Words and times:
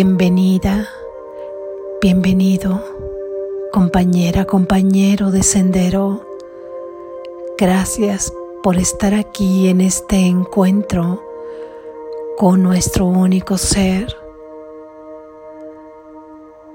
Bienvenida, 0.00 0.88
bienvenido, 2.00 2.84
compañera, 3.72 4.44
compañero 4.44 5.32
de 5.32 5.42
sendero. 5.42 6.24
Gracias 7.58 8.32
por 8.62 8.76
estar 8.76 9.12
aquí 9.12 9.66
en 9.66 9.80
este 9.80 10.20
encuentro 10.20 11.20
con 12.36 12.62
nuestro 12.62 13.06
único 13.06 13.58
ser, 13.58 14.16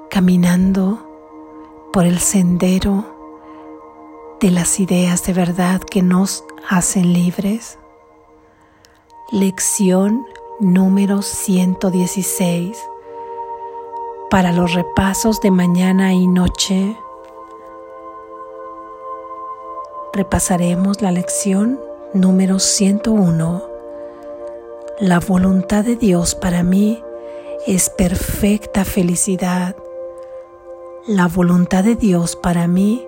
caminando 0.09 0.99
por 1.93 2.05
el 2.05 2.19
sendero 2.19 3.05
de 4.41 4.51
las 4.51 4.81
ideas 4.81 5.25
de 5.25 5.31
verdad 5.31 5.79
que 5.79 6.01
nos 6.01 6.43
hacen 6.67 7.13
libres. 7.13 7.79
Lección 9.31 10.25
número 10.59 11.21
116 11.21 12.77
para 14.33 14.51
los 14.51 14.73
repasos 14.73 15.41
de 15.41 15.51
mañana 15.51 16.15
y 16.15 16.25
noche. 16.25 16.97
Repasaremos 20.11 21.03
la 21.03 21.11
lección 21.11 21.79
número 22.15 22.57
101. 22.57 23.63
La 24.99 25.19
voluntad 25.19 25.85
de 25.85 25.97
Dios 25.97 26.33
para 26.33 26.63
mí 26.63 27.03
es 27.67 27.91
perfecta 27.91 28.85
felicidad. 28.85 29.75
La 31.05 31.27
voluntad 31.27 31.83
de 31.83 31.95
Dios 31.95 32.35
para 32.35 32.67
mí 32.67 33.07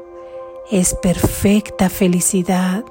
es 0.70 0.94
perfecta 0.94 1.90
felicidad. 1.90 2.86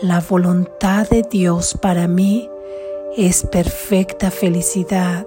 La 0.00 0.20
voluntad 0.20 1.06
de 1.10 1.20
Dios 1.20 1.76
para 1.82 2.08
mí 2.08 2.48
es 3.14 3.44
perfecta 3.44 4.30
felicidad. 4.30 5.26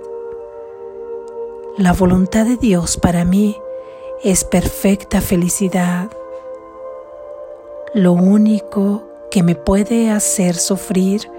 La 1.77 1.93
voluntad 1.93 2.43
de 2.47 2.57
Dios 2.57 2.97
para 2.97 3.23
mí 3.23 3.55
es 4.23 4.43
perfecta 4.43 5.21
felicidad. 5.21 6.09
Lo 7.93 8.13
único 8.13 9.03
que 9.29 9.43
me 9.43 9.53
puede 9.53 10.09
hacer 10.09 10.55
sufrir 10.55 11.29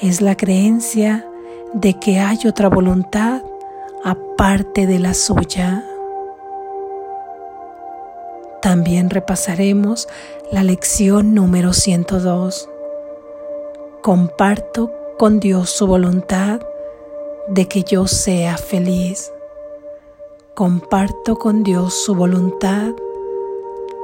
es 0.00 0.20
la 0.20 0.36
creencia 0.36 1.28
de 1.72 1.98
que 1.98 2.20
hay 2.20 2.38
otra 2.46 2.68
voluntad 2.68 3.42
aparte 4.04 4.86
de 4.86 5.00
la 5.00 5.12
suya. 5.12 5.84
También 8.62 9.10
repasaremos 9.10 10.06
la 10.52 10.62
lección 10.62 11.34
número 11.34 11.72
102. 11.72 12.68
Comparto 14.02 14.92
con 15.18 15.40
Dios 15.40 15.68
su 15.70 15.88
voluntad 15.88 16.60
de 17.48 17.66
que 17.66 17.82
yo 17.82 18.06
sea 18.06 18.56
feliz 18.56 19.32
comparto 20.60 21.38
con 21.38 21.62
Dios 21.62 21.94
su 21.94 22.14
voluntad 22.14 22.92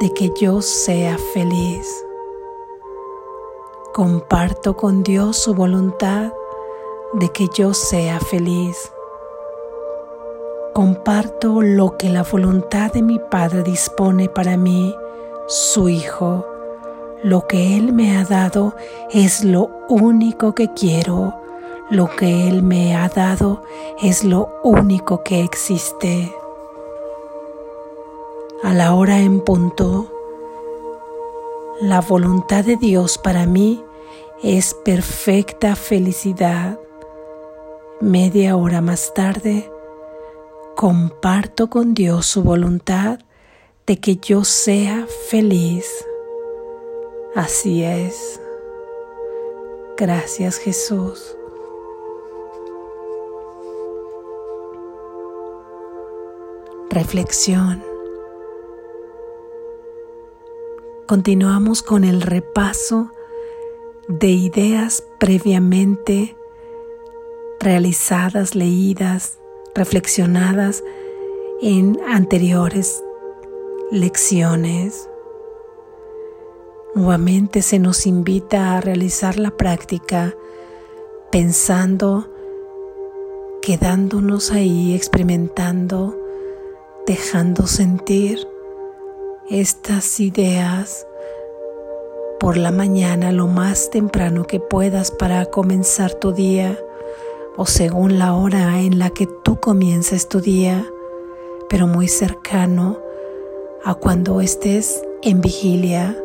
de 0.00 0.14
que 0.14 0.32
yo 0.40 0.62
sea 0.62 1.18
feliz. 1.34 1.86
Comparto 3.92 4.74
con 4.74 5.02
Dios 5.02 5.36
su 5.36 5.52
voluntad 5.52 6.32
de 7.12 7.28
que 7.28 7.48
yo 7.54 7.74
sea 7.74 8.20
feliz. 8.20 8.90
Comparto 10.72 11.60
lo 11.60 11.98
que 11.98 12.08
la 12.08 12.22
voluntad 12.22 12.90
de 12.90 13.02
mi 13.02 13.18
Padre 13.18 13.62
dispone 13.62 14.30
para 14.30 14.56
mí, 14.56 14.96
su 15.48 15.90
Hijo. 15.90 16.46
Lo 17.22 17.46
que 17.46 17.76
Él 17.76 17.92
me 17.92 18.16
ha 18.16 18.24
dado 18.24 18.74
es 19.10 19.44
lo 19.44 19.68
único 19.90 20.54
que 20.54 20.72
quiero. 20.72 21.34
Lo 21.90 22.08
que 22.16 22.48
Él 22.48 22.62
me 22.62 22.96
ha 22.96 23.10
dado 23.10 23.60
es 24.02 24.24
lo 24.24 24.48
único 24.64 25.22
que 25.22 25.42
existe 25.44 26.32
a 28.66 28.74
la 28.74 28.96
hora 28.96 29.20
en 29.20 29.42
punto. 29.42 30.12
La 31.80 32.00
voluntad 32.00 32.64
de 32.64 32.76
Dios 32.76 33.16
para 33.16 33.46
mí 33.46 33.80
es 34.42 34.74
perfecta 34.74 35.76
felicidad. 35.76 36.76
Media 38.00 38.56
hora 38.56 38.80
más 38.80 39.14
tarde, 39.14 39.70
comparto 40.74 41.70
con 41.70 41.94
Dios 41.94 42.26
su 42.26 42.42
voluntad 42.42 43.20
de 43.86 44.00
que 44.00 44.16
yo 44.16 44.42
sea 44.42 45.06
feliz. 45.28 45.86
Así 47.36 47.84
es. 47.84 48.40
Gracias 49.96 50.58
Jesús. 50.58 51.36
Reflexión. 56.90 57.95
Continuamos 61.06 61.82
con 61.82 62.02
el 62.02 62.20
repaso 62.20 63.12
de 64.08 64.28
ideas 64.28 65.04
previamente 65.18 66.36
realizadas, 67.60 68.54
leídas, 68.56 69.38
reflexionadas 69.74 70.82
en 71.62 71.98
anteriores 72.08 73.04
lecciones. 73.92 75.08
Nuevamente 76.94 77.62
se 77.62 77.78
nos 77.78 78.06
invita 78.06 78.76
a 78.76 78.80
realizar 78.80 79.38
la 79.38 79.52
práctica 79.52 80.34
pensando, 81.30 82.28
quedándonos 83.62 84.50
ahí, 84.50 84.94
experimentando, 84.94 86.18
dejando 87.06 87.66
sentir 87.68 88.46
estas 89.50 90.18
ideas 90.18 91.06
por 92.40 92.56
la 92.56 92.72
mañana 92.72 93.30
lo 93.30 93.46
más 93.46 93.90
temprano 93.90 94.44
que 94.44 94.58
puedas 94.58 95.12
para 95.12 95.46
comenzar 95.46 96.14
tu 96.14 96.32
día 96.32 96.76
o 97.56 97.64
según 97.64 98.18
la 98.18 98.34
hora 98.34 98.80
en 98.80 98.98
la 98.98 99.10
que 99.10 99.28
tú 99.44 99.60
comiences 99.60 100.28
tu 100.28 100.40
día, 100.40 100.84
pero 101.68 101.86
muy 101.86 102.08
cercano 102.08 102.98
a 103.84 103.94
cuando 103.94 104.40
estés 104.40 105.02
en 105.22 105.40
vigilia. 105.40 106.16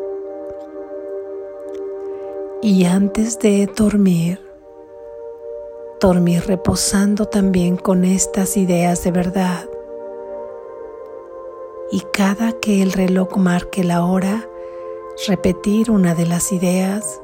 Y 2.60 2.84
antes 2.84 3.38
de 3.38 3.66
dormir, 3.66 4.40
dormir 6.00 6.42
reposando 6.46 7.26
también 7.26 7.76
con 7.76 8.04
estas 8.04 8.56
ideas 8.56 9.04
de 9.04 9.12
verdad 9.12 9.71
y 11.92 12.00
cada 12.12 12.52
que 12.52 12.82
el 12.82 12.92
reloj 12.92 13.36
marque 13.36 13.84
la 13.84 14.02
hora, 14.02 14.48
repetir 15.28 15.90
una 15.90 16.14
de 16.14 16.26
las 16.26 16.50
ideas 16.50 17.20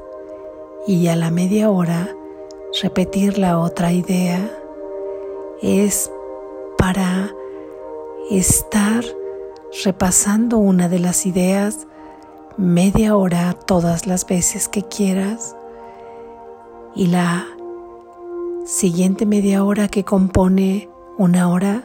y 0.85 1.07
a 1.07 1.15
la 1.15 1.31
media 1.31 1.71
hora 1.71 2.15
repetir 2.83 3.39
la 3.39 3.57
otra 3.57 3.91
idea 3.91 4.39
es 5.61 6.11
para 6.77 7.33
estar 8.29 9.03
repasando 9.83 10.59
una 10.59 10.87
de 10.87 10.99
las 10.99 11.25
ideas 11.25 11.87
media 12.57 13.15
hora 13.15 13.53
todas 13.53 14.05
las 14.05 14.25
veces 14.27 14.69
que 14.69 14.83
quieras 14.83 15.55
y 16.95 17.07
la 17.07 17.47
siguiente 18.65 19.25
media 19.25 19.63
hora 19.63 19.87
que 19.87 20.03
compone 20.03 20.89
una 21.17 21.49
hora 21.49 21.83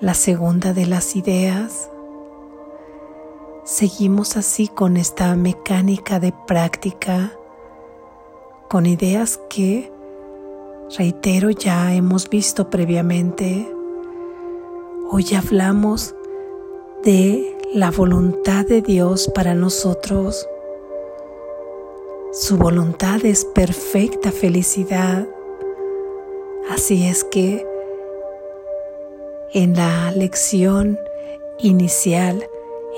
la 0.00 0.12
segunda 0.14 0.74
de 0.74 0.86
las 0.86 1.16
ideas. 1.16 1.90
Seguimos 3.64 4.36
así 4.36 4.68
con 4.68 4.96
esta 4.96 5.34
mecánica 5.36 6.20
de 6.20 6.32
práctica, 6.46 7.32
con 8.68 8.84
ideas 8.86 9.40
que, 9.48 9.90
reitero, 10.96 11.50
ya 11.50 11.94
hemos 11.94 12.28
visto 12.28 12.68
previamente. 12.68 13.72
Hoy 15.10 15.34
hablamos 15.34 16.14
de 17.02 17.56
la 17.72 17.90
voluntad 17.90 18.66
de 18.66 18.82
Dios 18.82 19.30
para 19.34 19.54
nosotros. 19.54 20.46
Su 22.32 22.58
voluntad 22.58 23.24
es 23.24 23.46
perfecta 23.46 24.30
felicidad. 24.30 25.26
Así 26.68 27.06
es 27.06 27.24
que 27.24 27.66
en 29.56 29.74
la 29.74 30.10
lección 30.10 30.98
inicial, 31.58 32.46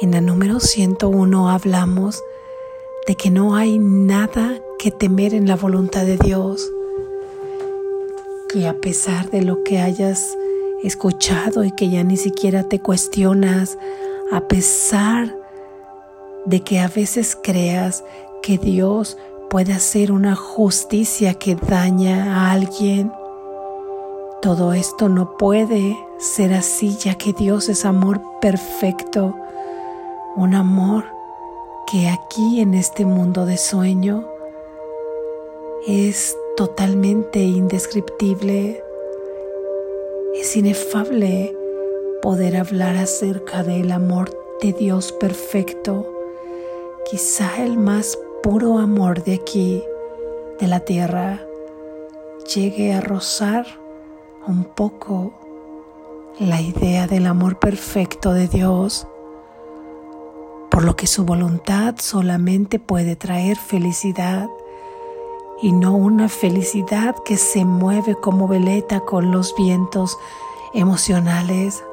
en 0.02 0.10
la 0.10 0.20
número 0.20 0.58
101, 0.58 1.50
hablamos 1.50 2.20
de 3.06 3.14
que 3.14 3.30
no 3.30 3.54
hay 3.54 3.78
nada 3.78 4.58
que 4.76 4.90
temer 4.90 5.34
en 5.34 5.46
la 5.46 5.54
voluntad 5.54 6.04
de 6.04 6.16
Dios, 6.16 6.68
que 8.48 8.66
a 8.66 8.74
pesar 8.74 9.30
de 9.30 9.42
lo 9.42 9.62
que 9.62 9.78
hayas 9.78 10.36
escuchado 10.82 11.62
y 11.62 11.70
que 11.70 11.90
ya 11.90 12.02
ni 12.02 12.16
siquiera 12.16 12.64
te 12.64 12.80
cuestionas, 12.80 13.78
a 14.32 14.48
pesar 14.48 15.38
de 16.44 16.64
que 16.64 16.80
a 16.80 16.88
veces 16.88 17.38
creas 17.40 18.02
que 18.42 18.58
Dios 18.58 19.16
puede 19.48 19.74
hacer 19.74 20.10
una 20.10 20.34
justicia 20.34 21.34
que 21.34 21.54
daña 21.54 22.34
a 22.34 22.50
alguien, 22.50 23.12
Todo 24.40 24.72
esto 24.72 25.08
no 25.08 25.36
puede 25.36 25.98
ser 26.18 26.54
así 26.54 26.96
ya 26.96 27.16
que 27.16 27.32
Dios 27.32 27.68
es 27.68 27.84
amor 27.84 28.20
perfecto, 28.40 29.34
un 30.36 30.54
amor 30.54 31.06
que 31.90 32.08
aquí 32.08 32.60
en 32.60 32.74
este 32.74 33.04
mundo 33.04 33.46
de 33.46 33.56
sueño 33.56 34.24
es 35.88 36.36
totalmente 36.56 37.40
indescriptible, 37.40 38.80
es 40.36 40.56
inefable 40.56 41.56
poder 42.22 42.58
hablar 42.58 42.96
acerca 42.96 43.64
del 43.64 43.90
amor 43.90 44.30
de 44.62 44.72
Dios 44.72 45.10
perfecto, 45.10 46.06
quizá 47.10 47.64
el 47.64 47.76
más 47.76 48.16
puro 48.44 48.78
amor 48.78 49.24
de 49.24 49.34
aquí, 49.34 49.82
de 50.60 50.68
la 50.68 50.78
tierra, 50.78 51.44
llegue 52.54 52.92
a 52.92 53.00
rozar 53.00 53.66
un 54.48 54.64
poco 54.64 55.34
la 56.40 56.60
idea 56.62 57.06
del 57.06 57.26
amor 57.26 57.58
perfecto 57.58 58.32
de 58.32 58.48
Dios, 58.48 59.06
por 60.70 60.84
lo 60.84 60.96
que 60.96 61.06
su 61.06 61.24
voluntad 61.24 61.96
solamente 61.98 62.78
puede 62.78 63.14
traer 63.14 63.58
felicidad 63.58 64.48
y 65.60 65.72
no 65.72 65.94
una 65.94 66.30
felicidad 66.30 67.14
que 67.26 67.36
se 67.36 67.66
mueve 67.66 68.14
como 68.14 68.48
veleta 68.48 69.00
con 69.00 69.32
los 69.32 69.54
vientos 69.54 70.18
emocionales 70.72 71.84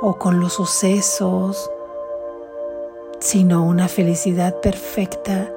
o 0.00 0.18
con 0.18 0.40
los 0.40 0.54
sucesos, 0.54 1.70
sino 3.20 3.62
una 3.62 3.86
felicidad 3.86 4.60
perfecta, 4.60 5.54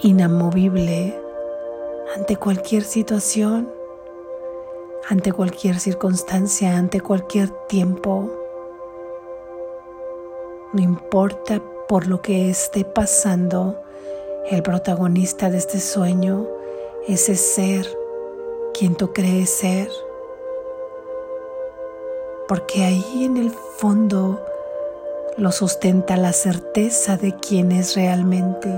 inamovible 0.00 1.20
ante 2.16 2.36
cualquier 2.36 2.84
situación, 2.84 3.68
ante 5.08 5.32
cualquier 5.32 5.78
circunstancia, 5.80 6.76
ante 6.76 7.00
cualquier 7.00 7.50
tiempo. 7.68 8.30
No 10.72 10.80
importa 10.80 11.62
por 11.88 12.06
lo 12.06 12.22
que 12.22 12.50
esté 12.50 12.84
pasando, 12.84 13.80
el 14.50 14.62
protagonista 14.62 15.50
de 15.50 15.58
este 15.58 15.80
sueño, 15.80 16.46
ese 17.06 17.36
ser, 17.36 17.86
quien 18.72 18.94
tú 18.94 19.12
crees 19.12 19.50
ser. 19.50 19.88
Porque 22.48 22.84
ahí 22.84 23.24
en 23.24 23.36
el 23.36 23.50
fondo 23.50 24.44
lo 25.36 25.50
sustenta 25.52 26.16
la 26.16 26.32
certeza 26.32 27.16
de 27.16 27.34
quién 27.36 27.72
es 27.72 27.94
realmente, 27.94 28.68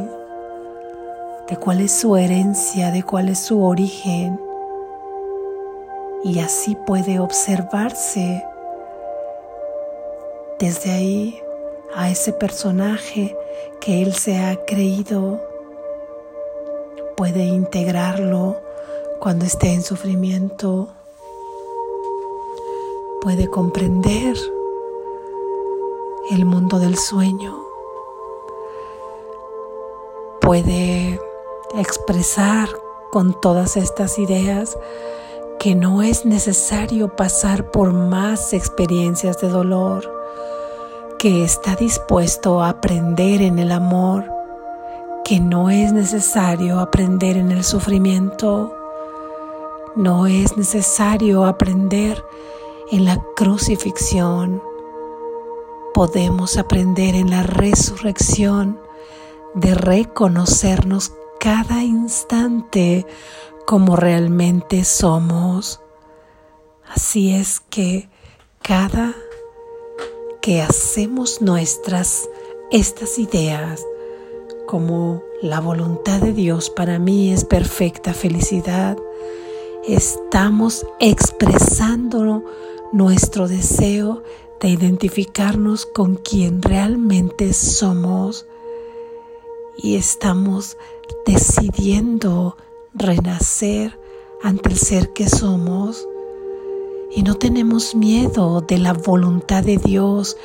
de 1.49 1.57
cuál 1.57 1.81
es 1.81 1.93
su 1.93 2.17
herencia, 2.17 2.91
de 2.91 3.03
cuál 3.03 3.29
es 3.29 3.39
su 3.39 3.63
origen. 3.63 4.46
Y 6.27 6.41
así 6.41 6.77
puede 6.87 7.21
observarse 7.21 8.45
desde 10.59 10.91
ahí 10.91 11.41
a 11.95 12.11
ese 12.11 12.33
personaje 12.33 13.37
que 13.81 14.03
él 14.03 14.13
se 14.13 14.39
ha 14.39 14.65
creído 14.67 15.41
puede 17.17 17.45
integrarlo 17.45 18.57
cuando 19.21 19.47
esté 19.47 19.73
en 19.73 19.83
sufrimiento, 19.83 20.89
puede 23.23 23.49
comprender 23.49 24.37
el 26.31 26.45
mundo 26.45 26.79
del 26.79 26.99
sueño, 26.99 27.57
puede 30.41 31.19
expresar 31.77 32.69
con 33.11 33.41
todas 33.41 33.77
estas 33.77 34.19
ideas 34.19 34.77
que 35.59 35.75
no 35.75 36.03
es 36.03 36.25
necesario 36.25 37.15
pasar 37.17 37.71
por 37.71 37.93
más 37.93 38.53
experiencias 38.53 39.41
de 39.41 39.49
dolor, 39.49 40.11
que 41.19 41.45
está 41.45 41.77
dispuesto 41.77 42.63
a 42.63 42.69
aprender 42.69 43.43
en 43.43 43.59
el 43.59 43.73
amor, 43.73 44.25
que 45.25 45.41
no 45.41 45.71
es 45.71 45.93
necesario 45.93 46.79
aprender 46.79 47.37
en 47.37 47.51
el 47.51 47.65
sufrimiento, 47.65 48.77
no 49.97 50.27
es 50.27 50.57
necesario 50.57 51.47
aprender 51.47 52.23
en 52.93 53.05
la 53.05 53.21
crucifixión, 53.35 54.63
podemos 55.95 56.59
aprender 56.59 57.15
en 57.15 57.31
la 57.31 57.43
resurrección 57.43 58.79
de 59.55 59.75
reconocernos 59.75 61.13
cada 61.41 61.83
instante 61.83 63.07
como 63.67 63.97
realmente 63.97 64.85
somos. 64.85 65.81
Así 66.89 67.35
es 67.35 67.61
que 67.61 68.09
cada 68.63 69.15
que 70.41 70.63
hacemos 70.63 71.43
nuestras 71.43 72.29
estas 72.71 73.19
ideas, 73.19 73.85
como 74.67 75.23
la 75.43 75.61
voluntad 75.61 76.21
de 76.21 76.33
Dios 76.33 76.71
para 76.71 76.99
mí 76.99 77.33
es 77.33 77.45
perfecta 77.45 78.15
felicidad, 78.15 78.97
estamos 79.87 80.87
expresando 81.01 82.45
nuestro 82.93 83.49
deseo 83.49 84.23
de 84.61 84.69
identificarnos 84.69 85.87
con 85.87 86.17
quien 86.17 86.63
realmente 86.63 87.53
somos 87.53 88.47
y 89.77 89.97
estamos 89.97 90.77
decidiendo 91.27 92.57
renacer 92.99 93.99
ante 94.43 94.71
el 94.71 94.77
ser 94.77 95.13
que 95.13 95.29
somos 95.29 96.07
y 97.15 97.23
no 97.23 97.35
tenemos 97.35 97.95
miedo 97.95 98.61
de 98.61 98.79
la 98.79 98.93
voluntad 98.93 99.63
de 99.63 99.79
Dios. 99.79 100.37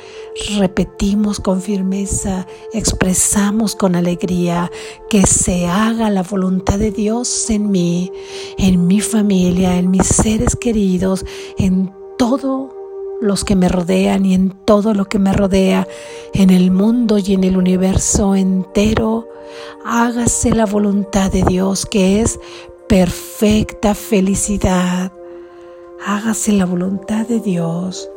Repetimos 0.56 1.38
con 1.40 1.60
firmeza, 1.60 2.46
expresamos 2.72 3.76
con 3.76 3.94
alegría 3.94 4.70
que 5.10 5.26
se 5.26 5.66
haga 5.66 6.08
la 6.08 6.22
voluntad 6.22 6.78
de 6.78 6.90
Dios 6.90 7.50
en 7.50 7.70
mí, 7.70 8.10
en 8.56 8.86
mi 8.86 9.00
familia, 9.00 9.76
en 9.76 9.90
mis 9.90 10.06
seres 10.06 10.56
queridos, 10.56 11.26
en 11.58 11.92
todo 12.16 12.81
los 13.22 13.44
que 13.44 13.56
me 13.56 13.68
rodean 13.68 14.26
y 14.26 14.34
en 14.34 14.50
todo 14.50 14.92
lo 14.92 15.06
que 15.06 15.18
me 15.18 15.32
rodea, 15.32 15.88
en 16.34 16.50
el 16.50 16.70
mundo 16.70 17.18
y 17.18 17.32
en 17.32 17.44
el 17.44 17.56
universo 17.56 18.34
entero. 18.34 19.28
Hágase 19.84 20.50
la 20.50 20.66
voluntad 20.66 21.30
de 21.30 21.42
Dios 21.42 21.86
que 21.86 22.20
es 22.20 22.38
perfecta 22.88 23.94
felicidad 23.94 25.12
hágase 26.04 26.52
la 26.52 26.66
voluntad 26.66 27.26
de 27.26 27.40
Dios. 27.40 28.10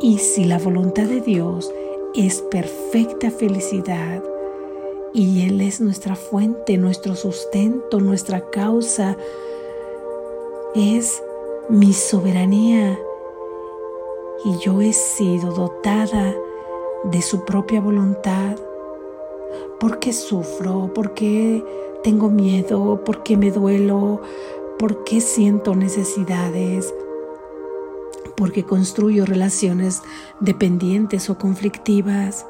Y 0.00 0.18
si 0.18 0.44
la 0.44 0.58
voluntad 0.58 1.04
de 1.04 1.20
Dios 1.20 1.72
es 2.14 2.42
perfecta 2.42 3.30
felicidad 3.30 4.22
y 5.14 5.46
Él 5.46 5.60
es 5.60 5.80
nuestra 5.80 6.16
fuente, 6.16 6.76
nuestro 6.76 7.14
sustento, 7.14 8.00
nuestra 8.00 8.50
causa, 8.50 9.16
es 10.74 11.22
mi 11.68 11.92
soberanía 11.92 12.98
y 14.44 14.58
yo 14.58 14.80
he 14.80 14.92
sido 14.92 15.52
dotada 15.52 16.34
de 17.04 17.22
su 17.22 17.44
propia 17.44 17.80
voluntad. 17.80 18.56
¿Por 19.80 19.98
qué 19.98 20.12
sufro? 20.12 20.92
¿Por 20.94 21.14
qué 21.14 21.64
tengo 22.02 22.28
miedo? 22.28 23.02
¿Por 23.04 23.22
qué 23.22 23.36
me 23.36 23.50
duelo? 23.50 24.20
¿Por 24.78 25.04
qué 25.04 25.20
siento 25.20 25.74
necesidades? 25.74 26.92
¿Por 28.36 28.52
qué 28.52 28.64
construyo 28.64 29.24
relaciones 29.24 30.02
dependientes 30.40 31.30
o 31.30 31.38
conflictivas? 31.38 32.46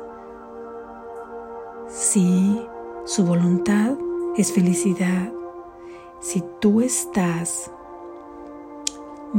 Si 1.88 2.60
su 3.04 3.24
voluntad 3.24 3.96
es 4.36 4.52
felicidad, 4.52 5.32
si 6.20 6.42
tú 6.60 6.80
estás 6.80 7.70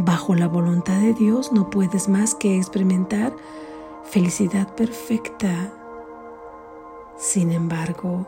bajo 0.05 0.35
la 0.35 0.47
voluntad 0.47 0.99
de 0.99 1.13
Dios, 1.13 1.51
no 1.51 1.71
puedes 1.71 2.07
más 2.07 2.35
que 2.35 2.55
experimentar 2.55 3.33
felicidad 4.03 4.73
perfecta. 4.75 5.73
Sin 7.17 7.51
embargo, 7.51 8.27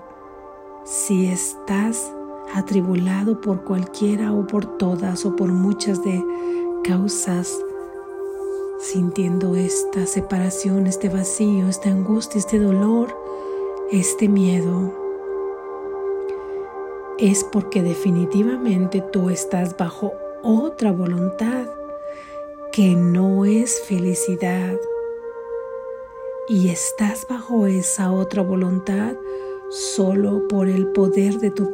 si 0.83 1.27
estás 1.27 2.11
atribulado 2.55 3.39
por 3.39 3.63
cualquiera 3.63 4.33
o 4.33 4.47
por 4.47 4.65
todas 4.77 5.25
o 5.25 5.35
por 5.35 5.51
muchas 5.51 6.03
de 6.03 6.25
causas, 6.83 7.55
sintiendo 8.79 9.55
esta 9.55 10.07
separación, 10.07 10.88
este 10.88 11.07
vacío, 11.09 11.67
esta 11.67 11.89
angustia, 11.89 12.39
este 12.39 12.57
dolor, 12.57 13.15
este 13.91 14.27
miedo, 14.27 14.91
es 17.19 17.43
porque 17.43 17.83
definitivamente 17.83 19.01
tú 19.01 19.29
estás 19.29 19.77
bajo 19.77 20.13
otra 20.43 20.91
voluntad 20.91 21.67
que 22.72 22.96
no 22.96 23.46
es 23.46 23.81
felicidad. 23.88 24.77
Y 26.48 26.69
estás 26.69 27.27
bajo 27.29 27.67
esa 27.67 28.12
otra 28.12 28.41
voluntad 28.41 29.15
solo 29.69 30.48
por 30.48 30.67
el 30.67 30.88
poder 30.88 31.39
de 31.39 31.51
tu, 31.51 31.69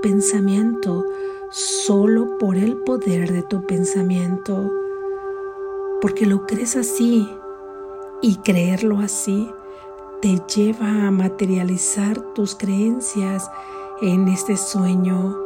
pensamiento, 0.00 1.04
solo 1.50 2.38
por 2.38 2.56
el 2.56 2.76
poder 2.78 3.32
de 3.32 3.42
tu 3.42 3.66
pensamiento, 3.66 4.72
porque 6.00 6.24
lo 6.24 6.46
crees 6.46 6.76
así 6.76 7.28
y 8.22 8.36
creerlo 8.36 9.00
así 9.00 9.50
te 10.22 10.40
lleva 10.54 11.06
a 11.06 11.10
materializar 11.10 12.18
tus 12.32 12.54
creencias 12.54 13.50
en 14.00 14.28
este 14.28 14.56
sueño. 14.56 15.43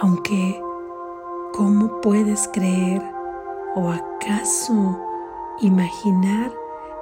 Aunque, 0.00 0.62
¿cómo 1.52 2.00
puedes 2.02 2.48
creer 2.52 3.02
o 3.74 3.90
acaso 3.90 4.98
imaginar 5.60 6.52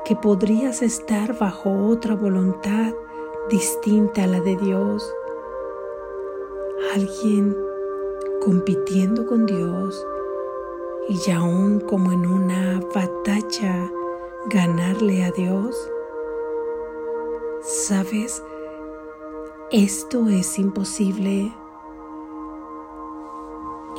que 0.04 0.14
podrías 0.14 0.80
estar 0.80 1.36
bajo 1.36 1.70
otra 1.88 2.14
voluntad 2.14 2.92
distinta 3.50 4.24
a 4.24 4.26
la 4.28 4.40
de 4.40 4.56
Dios? 4.56 5.12
Alguien 6.94 7.56
compitiendo 8.44 9.26
con 9.26 9.46
Dios 9.46 10.06
y 11.08 11.30
aún 11.32 11.80
como 11.80 12.12
en 12.12 12.26
una 12.26 12.80
batalla 12.94 13.90
ganarle 14.46 15.24
a 15.24 15.32
Dios? 15.32 15.90
¿Sabes? 17.60 18.42
Esto 19.70 20.28
es 20.28 20.58
imposible. 20.58 21.52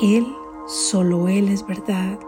Él, 0.01 0.35
solo 0.67 1.27
Él 1.29 1.47
es 1.49 1.65
verdad. 1.65 2.19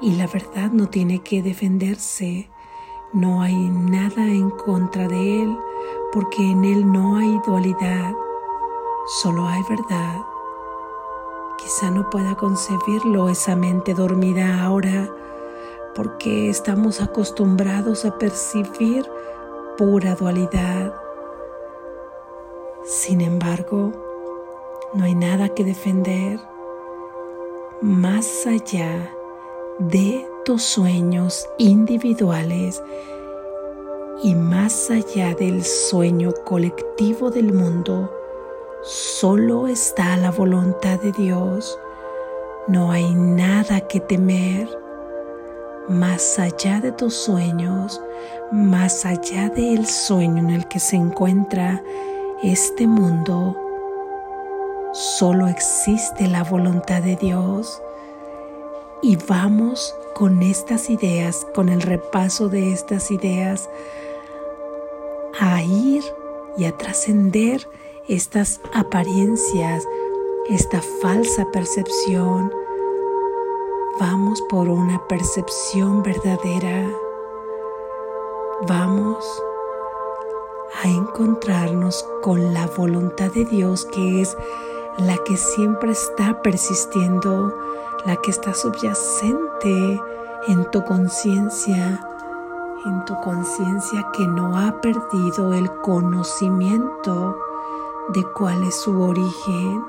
Y 0.00 0.16
la 0.16 0.26
verdad 0.26 0.70
no 0.70 0.88
tiene 0.88 1.22
que 1.22 1.42
defenderse. 1.42 2.50
No 3.12 3.42
hay 3.42 3.54
nada 3.54 4.24
en 4.24 4.50
contra 4.50 5.06
de 5.06 5.42
Él 5.42 5.58
porque 6.12 6.50
en 6.50 6.64
Él 6.64 6.90
no 6.90 7.16
hay 7.16 7.40
dualidad. 7.46 8.12
Solo 9.22 9.46
hay 9.46 9.62
verdad. 9.68 10.22
Quizá 11.58 11.90
no 11.90 12.08
pueda 12.08 12.36
concebirlo 12.36 13.28
esa 13.28 13.54
mente 13.54 13.92
dormida 13.92 14.64
ahora 14.64 15.10
porque 15.94 16.48
estamos 16.48 17.00
acostumbrados 17.00 18.04
a 18.04 18.18
percibir 18.18 19.06
pura 19.76 20.14
dualidad. 20.14 20.94
Sin 22.84 23.20
embargo, 23.20 24.03
no 24.94 25.04
hay 25.04 25.14
nada 25.14 25.48
que 25.48 25.64
defender 25.64 26.38
más 27.80 28.46
allá 28.46 29.10
de 29.78 30.26
tus 30.44 30.62
sueños 30.62 31.48
individuales 31.58 32.82
y 34.22 34.34
más 34.34 34.90
allá 34.90 35.34
del 35.34 35.64
sueño 35.64 36.32
colectivo 36.44 37.30
del 37.30 37.52
mundo, 37.52 38.10
solo 38.82 39.66
está 39.66 40.16
la 40.16 40.30
voluntad 40.30 41.00
de 41.00 41.12
Dios. 41.12 41.78
No 42.68 42.92
hay 42.92 43.14
nada 43.14 43.80
que 43.80 44.00
temer 44.00 44.68
más 45.88 46.38
allá 46.38 46.80
de 46.80 46.92
tus 46.92 47.14
sueños, 47.14 48.00
más 48.52 49.04
allá 49.04 49.48
del 49.48 49.86
sueño 49.86 50.38
en 50.38 50.50
el 50.50 50.68
que 50.68 50.78
se 50.78 50.96
encuentra 50.96 51.82
este 52.42 52.86
mundo, 52.86 53.63
solo 54.94 55.48
existe 55.48 56.26
la 56.26 56.42
voluntad 56.42 57.02
de 57.02 57.16
Dios. 57.16 57.82
Y 59.02 59.16
vamos 59.16 59.94
con 60.14 60.42
estas 60.42 60.88
ideas, 60.88 61.46
con 61.54 61.68
el 61.68 61.82
repaso 61.82 62.48
de 62.48 62.72
estas 62.72 63.10
ideas, 63.10 63.68
a 65.38 65.62
ir 65.62 66.02
y 66.56 66.64
a 66.64 66.72
trascender 66.72 67.68
estas 68.08 68.60
apariencias, 68.72 69.86
esta 70.48 70.80
falsa 71.02 71.46
percepción, 71.52 72.50
Vamos 74.00 74.42
por 74.42 74.68
una 74.68 75.06
percepción 75.06 76.02
verdadera. 76.02 76.90
Vamos 78.66 79.24
a 80.82 80.88
encontrarnos 80.88 82.04
con 82.20 82.52
la 82.52 82.66
voluntad 82.66 83.30
de 83.30 83.44
Dios 83.44 83.84
que 83.84 84.20
es 84.20 84.36
la 84.98 85.16
que 85.18 85.36
siempre 85.36 85.92
está 85.92 86.40
persistiendo, 86.42 87.54
la 88.06 88.16
que 88.16 88.30
está 88.30 88.54
subyacente 88.54 90.00
en 90.46 90.70
tu 90.70 90.84
conciencia, 90.84 92.00
en 92.84 93.04
tu 93.04 93.14
conciencia 93.20 94.06
que 94.12 94.26
no 94.26 94.56
ha 94.58 94.80
perdido 94.80 95.54
el 95.54 95.70
conocimiento 95.80 97.36
de 98.08 98.24
cuál 98.34 98.62
es 98.62 98.76
su 98.76 99.00
origen. 99.00 99.82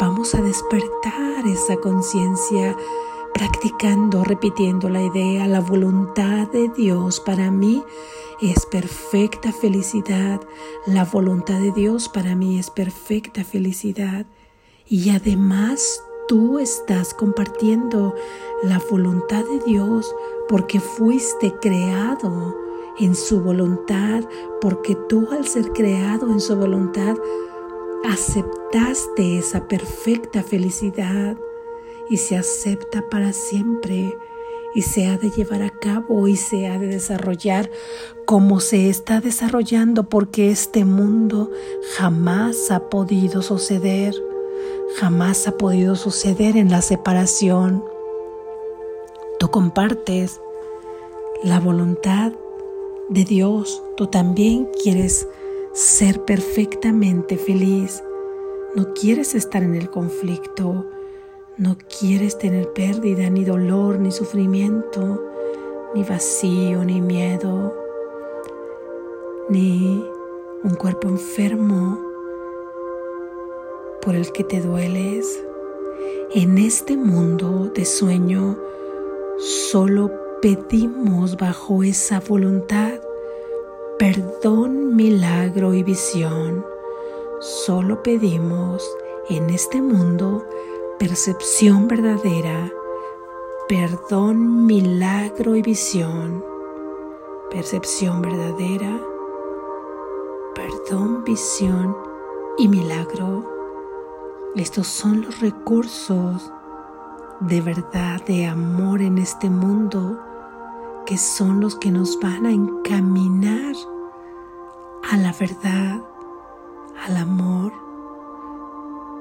Vamos 0.00 0.34
a 0.34 0.40
despertar 0.42 1.46
esa 1.46 1.76
conciencia 1.76 2.76
practicando, 3.38 4.24
repitiendo 4.24 4.88
la 4.88 5.00
idea, 5.00 5.46
la 5.46 5.60
voluntad 5.60 6.48
de 6.48 6.68
Dios 6.76 7.20
para 7.20 7.52
mí 7.52 7.84
es 8.42 8.66
perfecta 8.66 9.52
felicidad, 9.52 10.40
la 10.86 11.04
voluntad 11.04 11.60
de 11.60 11.70
Dios 11.70 12.08
para 12.08 12.34
mí 12.34 12.58
es 12.58 12.68
perfecta 12.68 13.44
felicidad. 13.44 14.26
Y 14.88 15.10
además 15.10 16.02
tú 16.26 16.58
estás 16.58 17.14
compartiendo 17.14 18.12
la 18.64 18.80
voluntad 18.90 19.44
de 19.44 19.60
Dios 19.64 20.12
porque 20.48 20.80
fuiste 20.80 21.54
creado 21.60 22.56
en 22.98 23.14
su 23.14 23.40
voluntad, 23.40 24.24
porque 24.60 24.96
tú 25.08 25.28
al 25.30 25.46
ser 25.46 25.72
creado 25.72 26.28
en 26.32 26.40
su 26.40 26.56
voluntad, 26.56 27.16
aceptaste 28.04 29.38
esa 29.38 29.68
perfecta 29.68 30.42
felicidad 30.42 31.36
y 32.10 32.16
se 32.16 32.36
acepta 32.36 33.08
para 33.10 33.32
siempre 33.32 34.16
y 34.74 34.82
se 34.82 35.06
ha 35.06 35.18
de 35.18 35.30
llevar 35.30 35.62
a 35.62 35.70
cabo 35.70 36.28
y 36.28 36.36
se 36.36 36.68
ha 36.68 36.78
de 36.78 36.86
desarrollar 36.86 37.70
como 38.26 38.60
se 38.60 38.88
está 38.88 39.20
desarrollando 39.20 40.04
porque 40.04 40.50
este 40.50 40.84
mundo 40.84 41.50
jamás 41.96 42.70
ha 42.70 42.88
podido 42.88 43.42
suceder, 43.42 44.14
jamás 44.96 45.48
ha 45.48 45.56
podido 45.56 45.96
suceder 45.96 46.56
en 46.56 46.70
la 46.70 46.82
separación. 46.82 47.82
Tú 49.38 49.50
compartes 49.50 50.40
la 51.42 51.60
voluntad 51.60 52.32
de 53.08 53.24
Dios, 53.24 53.82
tú 53.96 54.08
también 54.08 54.68
quieres 54.82 55.26
ser 55.72 56.24
perfectamente 56.24 57.36
feliz. 57.36 58.02
No 58.74 58.92
quieres 58.92 59.34
estar 59.34 59.62
en 59.62 59.74
el 59.74 59.90
conflicto, 59.90 60.84
no 61.58 61.76
quieres 61.98 62.38
tener 62.38 62.72
pérdida, 62.72 63.28
ni 63.30 63.44
dolor, 63.44 63.98
ni 63.98 64.12
sufrimiento, 64.12 65.22
ni 65.94 66.04
vacío, 66.04 66.84
ni 66.84 67.00
miedo, 67.00 67.74
ni 69.48 70.04
un 70.62 70.74
cuerpo 70.76 71.08
enfermo 71.08 71.98
por 74.00 74.14
el 74.14 74.30
que 74.32 74.44
te 74.44 74.60
dueles. 74.60 75.44
En 76.32 76.58
este 76.58 76.96
mundo 76.96 77.70
de 77.74 77.84
sueño 77.84 78.56
solo 79.38 80.10
pedimos 80.40 81.36
bajo 81.36 81.82
esa 81.82 82.20
voluntad 82.20 83.00
perdón, 83.98 84.94
milagro 84.94 85.74
y 85.74 85.82
visión. 85.82 86.64
Solo 87.40 88.00
pedimos 88.02 88.88
en 89.28 89.50
este 89.50 89.82
mundo 89.82 90.44
percepción 90.98 91.86
verdadera, 91.86 92.72
perdón, 93.68 94.66
milagro 94.66 95.54
y 95.54 95.62
visión. 95.62 96.44
Percepción 97.50 98.20
verdadera, 98.20 99.00
perdón, 100.56 101.22
visión 101.22 101.96
y 102.58 102.66
milagro. 102.66 103.44
Estos 104.56 104.88
son 104.88 105.22
los 105.22 105.38
recursos 105.40 106.52
de 107.40 107.60
verdad, 107.60 108.20
de 108.26 108.46
amor 108.46 109.00
en 109.00 109.18
este 109.18 109.48
mundo 109.48 110.18
que 111.06 111.16
son 111.16 111.60
los 111.60 111.76
que 111.76 111.92
nos 111.92 112.18
van 112.18 112.44
a 112.44 112.50
encaminar 112.50 113.76
a 115.12 115.16
la 115.16 115.32
verdad, 115.32 116.02
al 117.06 117.16
amor, 117.16 117.72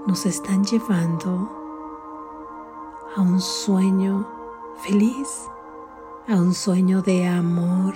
nos 0.07 0.25
están 0.25 0.65
llevando 0.65 1.56
a 3.17 3.21
un 3.21 3.41
sueño 3.41 4.27
feliz, 4.75 5.50
a 6.27 6.36
un 6.36 6.53
sueño 6.53 7.01
de 7.01 7.25
amor 7.25 7.95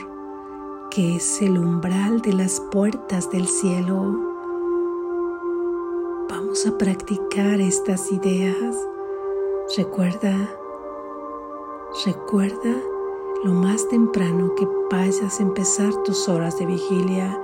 que 0.89 1.17
es 1.17 1.43
el 1.43 1.59
umbral 1.59 2.21
de 2.21 2.33
las 2.33 2.59
puertas 2.59 3.29
del 3.29 3.47
cielo. 3.47 4.19
Vamos 6.27 6.65
a 6.65 6.75
practicar 6.75 7.61
estas 7.61 8.11
ideas. 8.11 8.75
Recuerda, 9.77 10.35
recuerda 12.03 12.75
lo 13.43 13.53
más 13.53 13.87
temprano 13.89 14.55
que 14.55 14.67
vayas 14.89 15.39
a 15.39 15.43
empezar 15.43 15.93
tus 16.03 16.27
horas 16.27 16.57
de 16.57 16.65
vigilia 16.65 17.39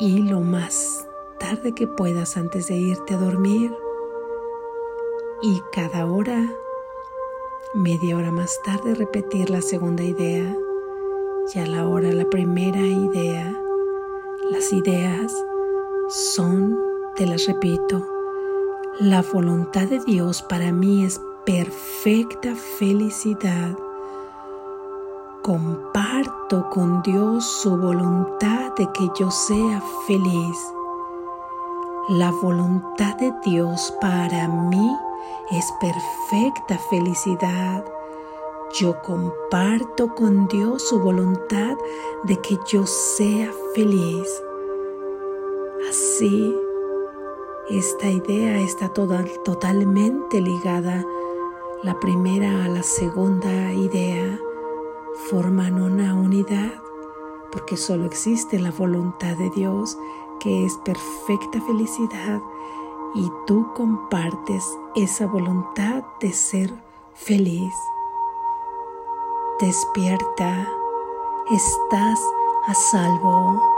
y 0.00 0.22
lo 0.22 0.40
más 0.40 1.08
tarde 1.38 1.72
que 1.72 1.86
puedas 1.86 2.36
antes 2.36 2.66
de 2.66 2.74
irte 2.74 3.14
a 3.14 3.18
dormir. 3.18 3.72
Y 5.44 5.60
cada 5.72 6.06
hora, 6.06 6.40
media 7.74 8.16
hora 8.16 8.30
más 8.30 8.60
tarde, 8.62 8.94
repetir 8.94 9.50
la 9.50 9.60
segunda 9.60 10.04
idea. 10.04 10.56
Y 11.52 11.58
a 11.58 11.66
la 11.66 11.88
hora 11.88 12.12
la 12.12 12.26
primera 12.26 12.78
idea. 12.78 13.52
Las 14.52 14.72
ideas 14.72 15.34
son, 16.08 16.78
te 17.16 17.26
las 17.26 17.44
repito, 17.46 18.06
la 19.00 19.20
voluntad 19.20 19.88
de 19.88 19.98
Dios 19.98 20.42
para 20.42 20.70
mí 20.70 21.04
es 21.04 21.20
perfecta 21.44 22.54
felicidad. 22.78 23.76
Comparto 25.42 26.70
con 26.70 27.02
Dios 27.02 27.44
su 27.44 27.76
voluntad 27.76 28.76
de 28.76 28.88
que 28.92 29.10
yo 29.18 29.28
sea 29.32 29.82
feliz. 30.06 30.56
La 32.10 32.30
voluntad 32.30 33.16
de 33.16 33.32
Dios 33.44 33.92
para 34.00 34.46
mí 34.46 34.96
es 35.50 35.72
perfecta 35.80 36.78
felicidad. 36.90 37.84
Yo 38.80 39.02
comparto 39.02 40.14
con 40.14 40.48
Dios 40.48 40.88
su 40.88 40.98
voluntad 41.00 41.76
de 42.24 42.36
que 42.38 42.58
yo 42.66 42.86
sea 42.86 43.50
feliz. 43.74 44.42
Así, 45.88 46.56
esta 47.68 48.08
idea 48.08 48.60
está 48.60 48.88
totalmente 48.88 50.40
ligada 50.40 51.04
la 51.82 51.98
primera 51.98 52.64
a 52.64 52.68
la 52.68 52.84
segunda 52.84 53.72
idea 53.72 54.38
forman 55.28 55.82
una 55.82 56.14
unidad 56.14 56.72
porque 57.50 57.76
solo 57.76 58.06
existe 58.06 58.60
la 58.60 58.70
voluntad 58.70 59.36
de 59.36 59.50
Dios 59.50 59.98
que 60.38 60.64
es 60.64 60.76
perfecta 60.84 61.60
felicidad 61.66 62.40
y 63.14 63.30
tú 63.46 63.72
compartes 63.74 64.64
esa 64.94 65.26
voluntad 65.26 66.04
de 66.20 66.32
ser 66.32 66.72
feliz. 67.14 67.74
Despierta, 69.60 70.66
estás 71.50 72.20
a 72.66 72.74
salvo. 72.74 73.71